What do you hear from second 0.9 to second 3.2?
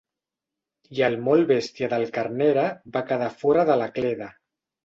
I el molt bèstia del Carnera va